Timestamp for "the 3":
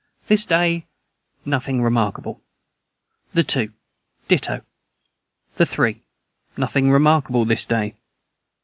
5.57-6.01